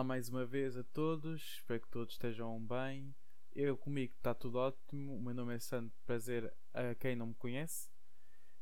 [0.00, 3.14] Olá mais uma vez a todos, espero que todos estejam bem.
[3.52, 5.14] Eu comigo está tudo ótimo.
[5.14, 7.90] O meu nome é Sandro, prazer a quem não me conhece.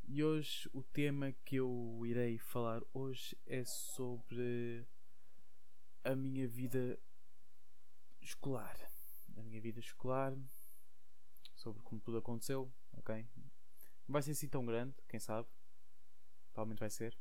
[0.08, 4.84] E hoje o tema que eu irei falar hoje é sobre
[6.02, 6.98] a minha vida
[8.20, 8.76] escolar.
[9.36, 10.36] A minha vida escolar,
[11.54, 13.24] sobre como tudo aconteceu, ok?
[14.08, 15.46] Não vai ser assim tão grande, quem sabe?
[16.52, 17.16] Provavelmente vai ser.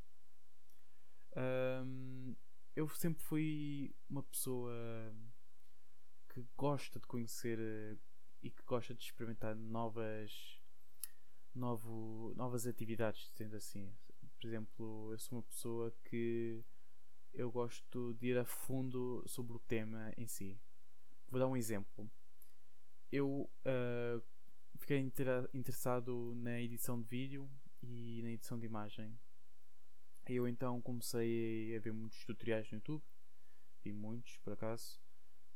[1.86, 2.36] Um,
[2.78, 4.72] eu sempre fui uma pessoa
[6.30, 7.98] que gosta de conhecer eh,
[8.44, 10.62] e que gosta de experimentar novas
[11.56, 13.92] novo, novas atividades, sendo assim.
[14.40, 16.64] Por exemplo, eu sou uma pessoa que
[17.34, 20.62] eu gosto de ir a fundo sobre o tema em si.
[21.30, 22.08] Vou dar um exemplo.
[23.12, 24.24] Eu uh,
[24.76, 27.50] fiquei interessado na edição de vídeo
[27.82, 29.18] e na edição de imagem
[30.36, 33.04] eu então comecei a ver muitos tutoriais no YouTube,
[33.84, 35.00] vi muitos por acaso,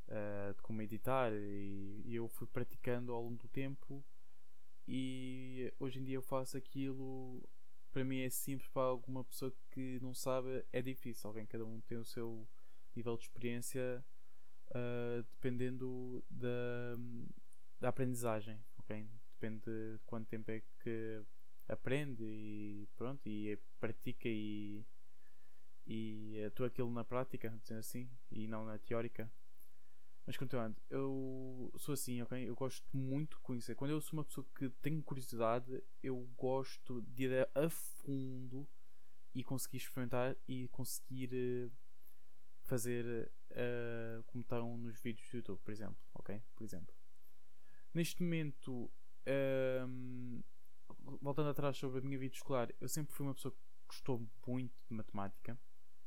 [0.08, 4.04] uh, de como editar e, e, eu fui praticando ao longo do tempo
[4.86, 7.42] e hoje em dia eu faço aquilo
[7.92, 11.80] para mim é simples, para alguma pessoa que não sabe é difícil, alguém cada um
[11.82, 12.48] tem o seu
[12.96, 14.04] nível de experiência
[14.68, 16.96] uh, dependendo da,
[17.80, 19.06] da aprendizagem, ok?
[19.34, 21.22] Depende de quanto tempo é que
[21.68, 24.84] aprende e pronto, e pratica e,
[25.86, 29.30] e atua aquilo na prática, dizendo assim, e não na teórica.
[30.24, 32.48] Mas continuando, eu sou assim, ok?
[32.48, 33.74] Eu gosto muito de conhecer.
[33.74, 38.68] Quando eu sou uma pessoa que tem curiosidade, eu gosto de ir a fundo
[39.34, 41.70] e conseguir experimentar e conseguir eh,
[42.62, 46.40] fazer uh, como estão nos vídeos do YouTube, por exemplo, ok?
[46.54, 46.94] Por exemplo.
[47.92, 48.90] Neste momento,
[49.26, 50.40] ehm,
[51.20, 54.74] voltando atrás sobre a minha vida escolar, eu sempre fui uma pessoa que gostou muito
[54.88, 55.58] de matemática.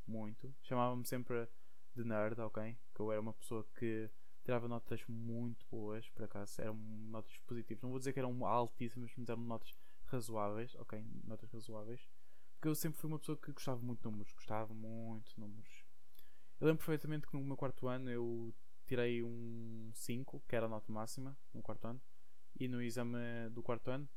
[0.07, 0.53] Muito.
[0.61, 1.47] Chamava-me sempre
[1.95, 2.77] de nerd, ok?
[2.93, 4.09] Que eu era uma pessoa que
[4.43, 6.61] tirava notas muito boas, por acaso.
[6.61, 7.81] Eram notas positivas.
[7.81, 9.73] Não vou dizer que eram altíssimas, mas eram notas
[10.05, 11.03] razoáveis, ok?
[11.23, 12.07] Notas razoáveis.
[12.55, 14.33] Porque eu sempre fui uma pessoa que gostava muito de números.
[14.33, 15.85] Gostava muito de números.
[16.59, 18.53] Eu lembro perfeitamente que no meu quarto ano eu
[18.85, 22.01] tirei um 5, que era a nota máxima, no quarto ano.
[22.57, 24.07] E no exame do quarto ano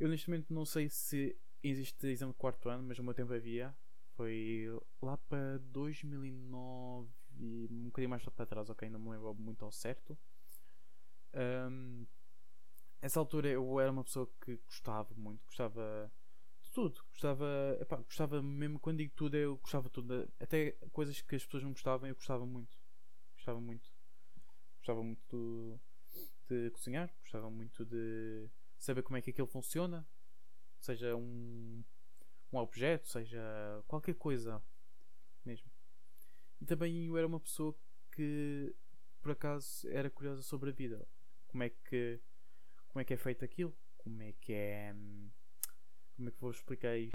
[0.00, 3.34] eu neste momento não sei se existe exame de quarto ano, mas no meu tempo
[3.34, 3.76] havia.
[4.16, 4.66] Foi
[5.00, 8.88] lá para 2009 e um bocadinho mais para trás, ok?
[8.88, 10.18] Não me lembro muito ao certo.
[11.34, 12.06] Um,
[13.02, 16.10] essa altura eu era uma pessoa que gostava muito, gostava
[16.62, 17.04] de tudo.
[17.12, 20.28] Gostava, epá, gostava mesmo quando digo tudo, eu gostava de tudo.
[20.40, 22.78] Até coisas que as pessoas não gostavam, eu gostava muito.
[23.36, 23.92] Gostava muito.
[24.78, 25.80] Gostava muito
[26.48, 28.48] de cozinhar, gostava muito de
[28.80, 30.06] saber como é que aquilo funciona,
[30.80, 31.84] seja um,
[32.52, 33.40] um objeto, seja
[33.86, 34.62] qualquer coisa
[35.44, 35.70] mesmo.
[36.60, 37.76] E também eu era uma pessoa
[38.12, 38.74] que
[39.20, 41.06] por acaso era curiosa sobre a vida.
[41.46, 42.20] Como é que
[42.88, 43.76] como é que é feito aquilo?
[43.98, 44.94] Como é que é
[46.16, 47.12] como é que vou explicar isto?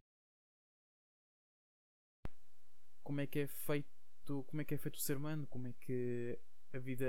[3.04, 5.48] Como é que é feito como é que é feito o ser humano?
[5.48, 6.40] Como é que
[6.74, 7.06] a vida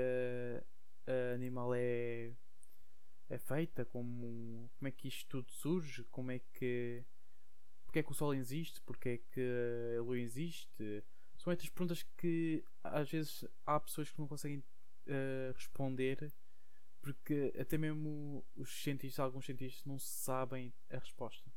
[1.35, 2.33] animal é
[3.29, 7.03] é feita, como, como é que isto tudo surge, como é que
[7.85, 11.03] porque é que o Sol existe, porque é que a Lua existe.
[11.37, 16.33] São estas perguntas que às vezes há pessoas que não conseguem uh, responder
[17.01, 21.49] porque até mesmo os cientistas, alguns cientistas não sabem a resposta.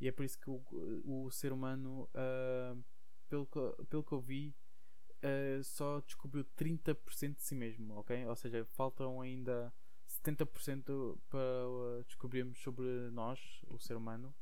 [0.00, 0.62] E é por isso que o,
[1.04, 2.84] o ser humano, uh,
[3.28, 4.52] pelo, que, pelo que eu vi,
[5.22, 8.26] uh, só descobriu 30% de si mesmo, ok?
[8.26, 9.72] Ou seja, faltam ainda
[10.24, 14.34] 70% para descobrirmos sobre nós, o ser humano.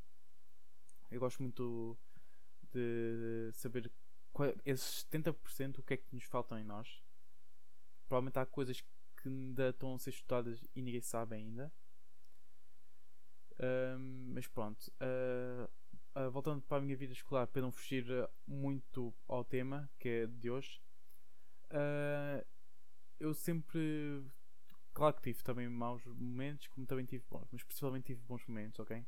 [1.11, 1.99] Eu gosto muito
[2.73, 3.91] de saber
[4.33, 7.03] qual, esses 70% o que é que nos faltam em nós.
[8.07, 11.73] Provavelmente há coisas que ainda estão a ser estudadas e ninguém sabe ainda.
[13.61, 15.71] Um, mas pronto, uh,
[16.19, 18.07] uh, voltando para a minha vida escolar, para não fugir
[18.47, 20.81] muito ao tema que é de hoje,
[21.71, 22.45] uh,
[23.21, 24.25] eu sempre
[24.95, 28.79] Claro que tive também maus momentos, como também tive bons, mas principalmente tive bons momentos,
[28.79, 29.05] ok?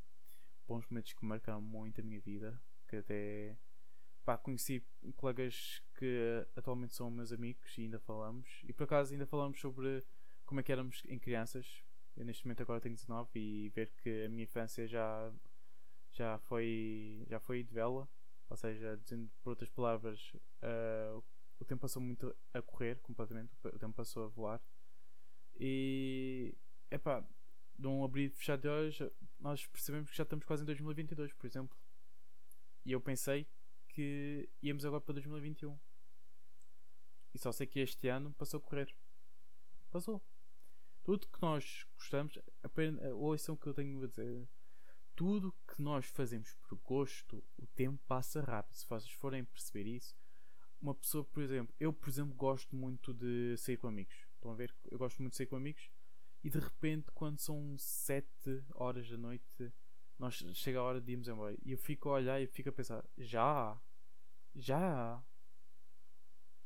[0.67, 2.59] Bons momentos que marcaram muito a minha vida,
[2.89, 3.57] que até
[4.25, 4.83] pá, conheci
[5.17, 8.49] colegas que atualmente são meus amigos e ainda falamos.
[8.65, 10.03] E por acaso ainda falamos sobre
[10.47, 11.85] como é que éramos em crianças.
[12.17, 15.33] Eu neste momento agora tenho 19 e ver que a minha infância já,
[16.13, 18.09] já foi já foi de vela.
[18.49, 20.33] Ou seja, dizendo por outras palavras,
[20.63, 21.23] uh,
[21.59, 24.63] o tempo passou muito a correr completamente, o tempo passou a voar.
[25.57, 26.55] E
[26.91, 27.27] epá,
[27.79, 28.99] de um abrir e fechar de olhos,
[29.39, 31.77] nós percebemos que já estamos quase em 2022, por exemplo.
[32.85, 33.47] E eu pensei
[33.89, 35.79] que íamos agora para 2021.
[37.33, 38.95] E só sei que este ano passou a correr.
[39.91, 40.23] Passou.
[41.03, 44.49] Tudo que nós gostamos, apenas, ouçam o que eu tenho a dizer.
[45.15, 48.75] Tudo que nós fazemos por gosto, o tempo passa rápido.
[48.75, 50.17] Se vocês forem perceber isso,
[50.81, 54.24] uma pessoa, por exemplo, eu, por exemplo, gosto muito de sair com amigos.
[54.45, 54.77] Estão a ver?
[54.91, 55.91] Eu gosto muito de sair com amigos.
[56.43, 59.73] E de repente, quando são 7 horas da noite,
[60.19, 61.57] nós chega a hora de irmos embora.
[61.65, 63.81] E eu fico a olhar e fico a pensar: já?
[64.55, 65.25] Já?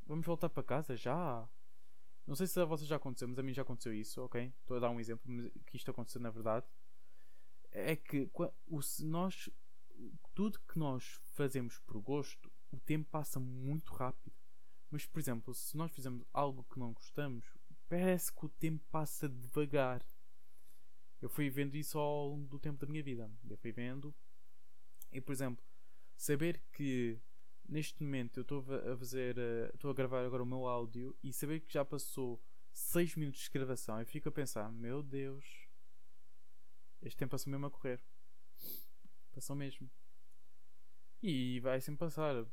[0.04, 0.96] Vamos voltar para casa?
[0.96, 1.48] Já?
[2.26, 4.52] Não sei se a vocês já aconteceu, mas a mim já aconteceu isso, ok?
[4.60, 5.30] Estou a dar um exemplo
[5.64, 6.66] que isto aconteceu na verdade.
[7.70, 8.28] É que
[9.04, 9.48] nós
[10.34, 14.34] tudo que nós fazemos por gosto, o tempo passa muito rápido.
[14.90, 17.57] Mas, por exemplo, se nós fizermos algo que não gostamos,
[17.88, 20.04] parece que o tempo passa devagar.
[21.20, 23.30] Eu fui vendo isso ao longo do tempo da minha vida.
[23.48, 24.14] Eu fui vendo.
[25.12, 25.64] E, por exemplo,
[26.16, 27.18] saber que
[27.68, 29.36] neste momento eu estou a fazer.
[29.38, 32.40] Eh, estou a gravar agora o meu áudio e saber que já passou
[32.72, 35.44] 6 minutos de gravação, eu fico a pensar: meu Deus,
[37.02, 38.00] este tempo passou mesmo a correr.
[39.32, 39.90] Passou mesmo.
[41.22, 42.46] E vai sempre passar.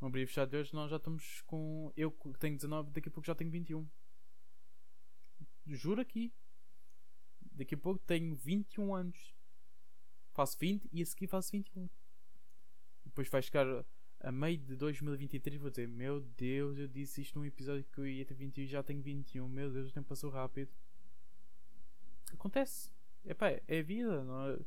[0.00, 1.92] No abrir e fechar de hoje, nós já estamos com.
[1.96, 3.88] Eu tenho 19, daqui a pouco já tenho 21.
[5.66, 6.32] Juro aqui.
[7.52, 9.34] Daqui a pouco tenho 21 anos.
[10.32, 11.88] Faço 20 e a seguir faço 21.
[13.04, 13.66] Depois vai chegar
[14.20, 18.06] a meio de 2023 vou dizer: Meu Deus, eu disse isto num episódio que eu
[18.06, 19.48] ia ter 21 e já tenho 21.
[19.48, 20.70] Meu Deus, o tempo passou rápido.
[22.32, 22.90] Acontece.
[23.24, 24.24] Epá, é a vida.
[24.24, 24.58] Não é...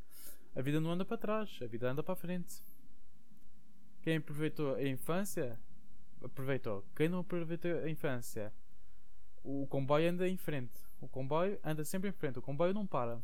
[0.56, 2.64] A vida não anda para trás, a vida anda para frente.
[4.02, 5.60] Quem aproveitou a infância,
[6.22, 6.86] aproveitou.
[6.96, 8.54] Quem não aproveitou a infância,
[9.46, 10.74] o comboio anda em frente.
[11.00, 12.40] O comboio anda sempre em frente.
[12.40, 13.22] O comboio não para.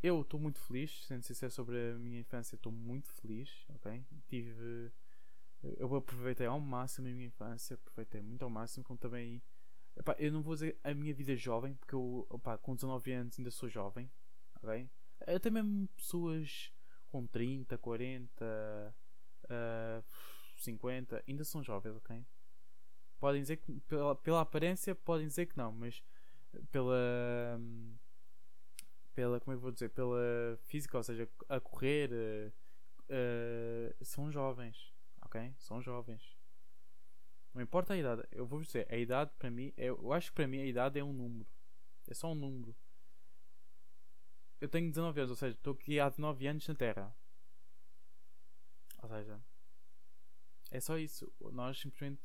[0.00, 4.04] Eu estou muito feliz, sendo sincero sobre a minha infância, estou muito feliz, ok?
[4.28, 4.92] Tive.
[5.76, 9.42] Eu aproveitei ao máximo a minha infância, aproveitei muito ao máximo, como também.
[9.96, 12.28] Epá, eu não vou dizer a minha vida jovem, porque eu,
[12.62, 14.08] com 19 anos ainda sou jovem,
[14.62, 14.88] ok?
[15.26, 16.72] Até mesmo pessoas
[17.08, 18.94] com 30, 40,
[19.44, 20.04] uh,
[20.58, 22.24] 50, ainda são jovens, ok?
[23.18, 26.02] Podem dizer que, pela, pela aparência, podem dizer que não, mas
[26.70, 27.60] pela.
[29.14, 29.90] pela como é que vou dizer?
[29.90, 35.52] Pela física, ou seja, a correr, uh, são jovens, ok?
[35.58, 36.36] São jovens.
[37.52, 40.36] Não importa a idade, eu vou dizer, a idade para mim, é, eu acho que
[40.36, 41.48] para mim a idade é um número,
[42.06, 42.76] é só um número
[44.60, 47.14] eu tenho 19 anos, ou seja, estou aqui há 19 anos na Terra.
[49.00, 49.40] Ou seja,
[50.70, 51.32] é só isso.
[51.52, 52.20] Nós simplesmente.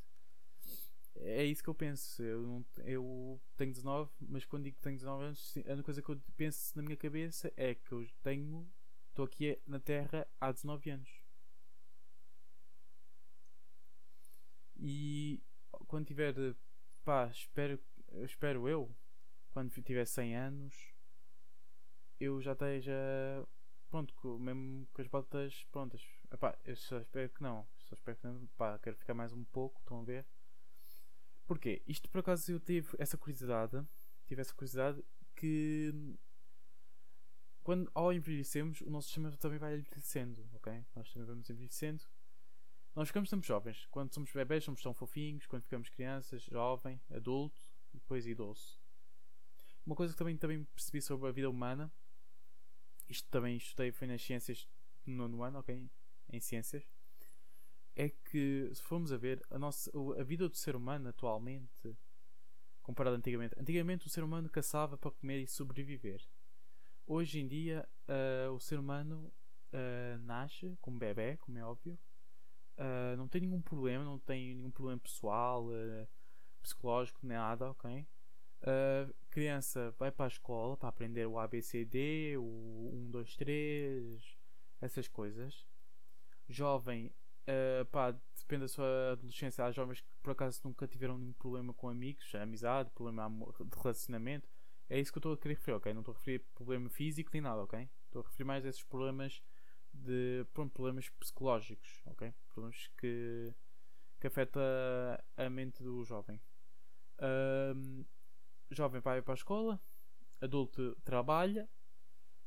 [1.15, 2.21] É isso que eu penso.
[2.24, 6.01] Eu, não, eu tenho 19, mas quando digo que tenho 19 anos, a única coisa
[6.01, 8.69] que eu penso na minha cabeça é que eu tenho.
[9.10, 11.10] Estou aqui na Terra há 19 anos.
[14.75, 15.42] E
[15.88, 16.33] quando tiver.
[17.06, 17.80] Pá, espero,
[18.24, 18.95] espero eu.
[19.51, 20.94] Quando tiver 100 anos
[22.19, 22.94] eu já esteja
[23.89, 26.01] pronto, mesmo com as botas prontas.
[26.31, 27.68] Epá, eu só espero que não.
[27.77, 28.48] Só espero que não.
[28.57, 30.25] Pá, quero ficar mais um pouco, estão a ver?
[31.45, 31.81] Porquê?
[31.88, 33.86] Isto por acaso eu tive essa curiosidade.
[34.25, 35.04] Tive essa curiosidade
[35.36, 36.16] que
[37.63, 40.86] quando ao envelhecemos o nosso sistema também vai envelhecendo, ok?
[40.95, 42.04] Nós também vamos envelhecendo.
[42.95, 43.86] Nós ficamos sempre jovens.
[43.88, 47.62] Quando somos bebés somos tão fofinhos, quando ficamos crianças, jovem, adulto
[47.94, 48.80] e depois idoso.
[49.85, 51.92] Uma coisa que também, também percebi sobre a vida humana
[53.09, 54.68] isto também estudei foi nas ciências
[55.06, 55.90] no nono ano, ok?
[56.31, 56.83] Em ciências.
[57.95, 61.95] É que se formos a ver a, nossa, a vida do ser humano atualmente
[62.83, 63.56] comparado antigamente.
[63.57, 66.21] Antigamente o ser humano caçava para comer e sobreviver.
[67.07, 69.33] Hoje em dia uh, o ser humano
[69.73, 71.97] uh, nasce como bebê, como é óbvio.
[72.78, 75.68] Uh, não tem nenhum problema, não tem nenhum problema pessoal,
[76.62, 78.07] psicológico, nem nada, ok?
[79.30, 84.38] Criança vai para a escola para aprender o ABCD, o 1, 2, 3,
[84.80, 85.66] essas coisas.
[86.47, 87.12] Jovem,
[87.47, 89.66] uh, pá, depende da sua adolescência.
[89.66, 94.50] Há jovens que por acaso nunca tiveram nenhum problema com amigos, amizade, problema de relacionamento.
[94.90, 95.94] É isso que eu estou a querer referir, ok?
[95.94, 97.90] Não estou a referir problema físico nem nada, ok?
[98.06, 99.42] Estou a referir mais a esses problemas
[99.94, 102.33] de pronto, problemas psicológicos, ok?
[102.50, 103.54] Problemas que,
[104.19, 104.59] que afeta
[105.38, 106.42] a mente do jovem.
[107.76, 108.04] Um,
[108.71, 109.80] jovem vai para a escola,
[110.42, 111.69] adulto trabalha,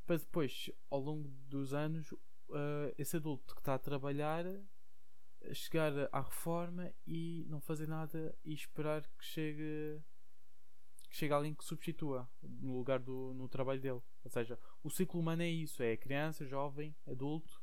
[0.05, 4.45] para depois, ao longo dos anos, uh, esse adulto que está a trabalhar
[5.55, 10.01] chegar à reforma e não fazer nada e esperar que chegue
[11.09, 14.01] que chegue alguém que substitua no lugar do no trabalho dele.
[14.25, 17.61] Ou seja, o ciclo humano é isso, é criança, jovem, adulto,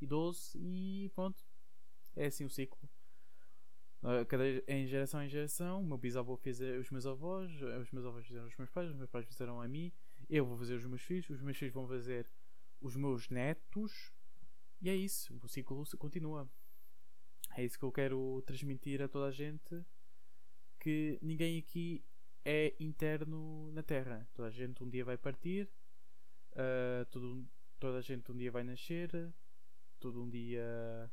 [0.00, 1.42] idoso e pronto.
[2.16, 2.88] É assim o ciclo.
[4.02, 7.80] Uh, Cada, em geração em geração, o meu bisavô fez a- os meus avós, uh,
[7.80, 9.92] os meus avós fizeram os meus pais, os meus pais fizeram a mim,
[10.28, 12.26] eu vou fazer os meus filhos, os meus filhos vão fazer
[12.80, 14.10] os meus netos,
[14.80, 16.48] e é isso, o ciclo continua.
[17.56, 19.84] É isso que eu quero transmitir a toda a gente:
[20.78, 22.04] que ninguém aqui
[22.44, 24.28] é interno na Terra.
[24.32, 25.68] Toda a gente um dia vai partir,
[26.52, 27.46] uh, todo-
[27.78, 29.10] toda a gente um dia vai nascer,
[30.00, 31.10] todo um dia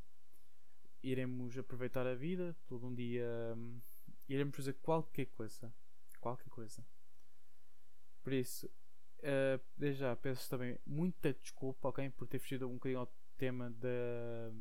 [1.02, 3.26] iremos aproveitar a vida, todo um dia
[3.56, 3.80] hum,
[4.28, 5.72] iremos fazer qualquer coisa.
[6.20, 6.84] Qualquer coisa.
[8.22, 12.10] Por isso, uh, desde já peço também muita desculpa, ok?
[12.10, 14.52] Por ter fugido um bocadinho ao tema da,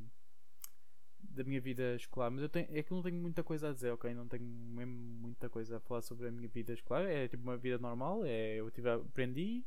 [1.19, 2.29] da minha vida escolar.
[2.31, 4.13] Mas eu tenho, é que não tenho muita coisa a dizer, ok?
[4.13, 7.05] Não tenho mesmo muita coisa a falar sobre a minha vida escolar.
[7.05, 9.65] É tipo uma vida normal, é, eu tive, aprendi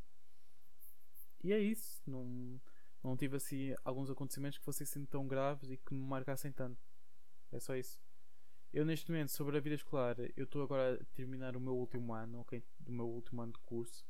[1.43, 2.01] e é isso.
[2.05, 2.59] Não,
[3.03, 6.81] não tive assim alguns acontecimentos que fossem assim tão graves e que me marcassem tanto.
[7.51, 7.99] É só isso.
[8.73, 12.13] Eu neste momento sobre a vida escolar, eu estou agora a terminar o meu último
[12.13, 12.63] ano, ok?
[12.79, 14.05] Do meu último ano de curso.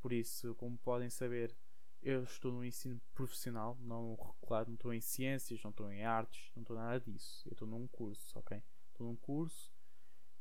[0.00, 1.54] Por isso, como podem saber,
[2.02, 6.50] eu estou no ensino profissional, não regular, não estou em ciências, não estou em artes,
[6.54, 7.42] não estou nada disso.
[7.46, 8.62] Eu estou num curso, ok?
[8.92, 9.72] Estou num curso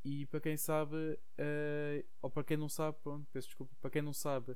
[0.09, 4.01] e para quem sabe, eh, ou para quem não sabe, pronto, peço desculpa, para quem
[4.01, 4.55] não sabe,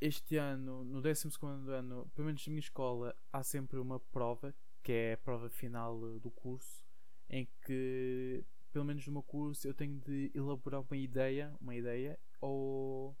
[0.00, 1.28] este ano, no 12
[1.68, 6.00] ano, pelo menos na minha escola, há sempre uma prova, que é a prova final
[6.08, 6.82] eh, do curso,
[7.28, 12.18] em que, pelo menos no meu curso, eu tenho de elaborar uma ideia, uma ideia,
[12.40, 13.14] ou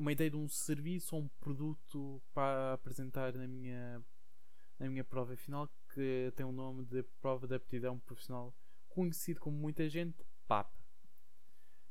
[0.00, 4.02] uma ideia de um serviço ou um produto para apresentar na minha,
[4.78, 8.56] na minha prova final, que tem o nome de Prova de Aptidão Profissional,
[8.88, 10.72] conhecido como muita gente, PAP.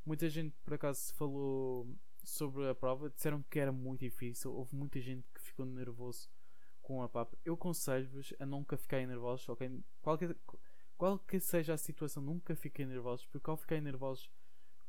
[0.03, 1.87] Muita gente, por acaso, falou
[2.23, 4.53] sobre a prova, disseram que era muito difícil.
[4.53, 6.29] Houve muita gente que ficou nervoso
[6.81, 7.35] com a PAP.
[7.45, 9.83] Eu aconselho-vos a nunca ficarem nervosos, ok?
[10.01, 10.35] Qualquer,
[10.97, 14.31] qual que seja a situação, nunca fiquem nervosos, porque ao ficarem nervosos,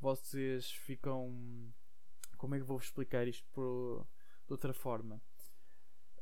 [0.01, 1.71] vocês ficam.
[2.41, 4.09] Como é que vou-vos explicar isto por,
[4.47, 5.21] de outra forma?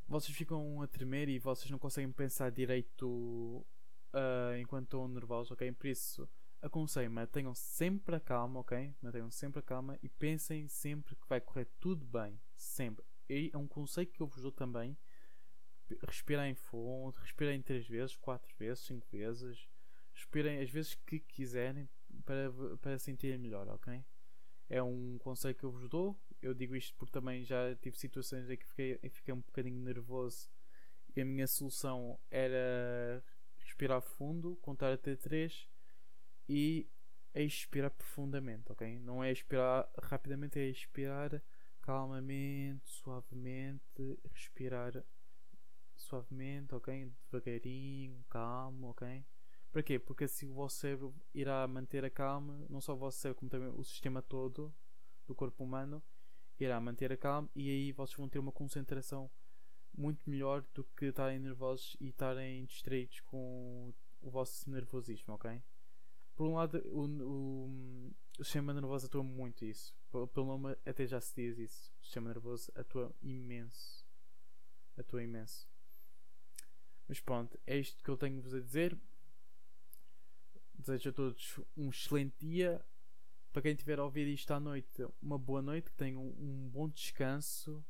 [0.08, 3.64] Vocês ficam a tremer e vocês não conseguem pensar direito
[4.12, 5.70] ah, enquanto estão nervosos, ok?
[5.70, 6.28] Por isso,
[6.60, 8.92] aconselho, mantenham sempre a calma, ok?
[9.00, 12.40] Mantenham sempre a calma e pensem sempre que vai correr tudo bem.
[12.56, 13.04] Sempre.
[13.28, 14.98] E é um conselho que eu vos dou também.
[16.04, 19.68] Respirem fundo, respirem 3 vezes, 4 vezes, 5 vezes.
[20.12, 21.88] Respirem as vezes que quiserem
[22.24, 24.04] para, para sentirem melhor, ok?
[24.68, 26.18] É um conselho que eu vos dou.
[26.40, 30.48] Eu digo isto porque também já tive situações em que fiquei, fiquei um bocadinho nervoso
[31.16, 33.24] e a minha solução era
[33.58, 35.68] respirar fundo, contar até 3
[36.48, 36.88] e
[37.34, 38.98] expirar profundamente, ok?
[39.00, 41.42] Não é expirar rapidamente, é expirar
[41.80, 45.04] calmamente, suavemente, respirar
[45.96, 47.12] suavemente, ok?
[47.30, 49.24] Devagarinho, calmo, ok?
[49.70, 49.98] Para quê?
[49.98, 53.50] Porque assim o vosso cérebro irá manter a calma, não só o vosso cérebro, como
[53.50, 54.74] também o sistema todo
[55.26, 56.02] do corpo humano
[56.58, 59.30] irá manter a calma e aí vocês vão ter uma concentração
[59.96, 65.62] muito melhor do que estarem nervosos e estarem distraídos com o vosso nervosismo, ok?
[66.34, 69.92] Por um lado, o, o, o sistema nervoso atua muito isso.
[70.10, 71.92] Pelo nome até já se diz isso.
[72.00, 74.06] O sistema nervoso atua imenso.
[74.96, 75.68] Atua imenso.
[77.08, 78.96] Mas pronto, é isto que eu tenho-vos a dizer.
[80.78, 82.80] Desejo a todos um excelente dia.
[83.52, 86.88] Para quem estiver a ouvir isto à noite, uma boa noite, que tenham um bom
[86.88, 87.84] descanso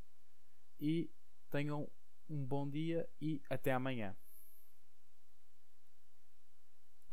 [0.80, 1.11] e
[1.50, 1.87] tenham
[2.30, 4.16] um bom dia e até amanhã.